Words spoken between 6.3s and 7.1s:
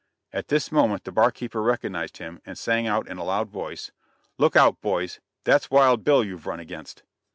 run against."